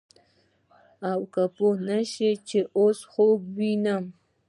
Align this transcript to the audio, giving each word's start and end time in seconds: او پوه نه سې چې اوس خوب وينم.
او 1.11 1.19
پوه 1.55 1.73
نه 1.87 1.97
سې 2.11 2.29
چې 2.47 2.59
اوس 2.79 2.99
خوب 3.11 3.39
وينم. 3.57 4.03